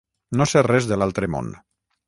[0.39, 1.55] No ser res de l'altre món.